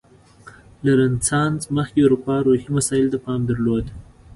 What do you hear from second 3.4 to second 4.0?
درلود.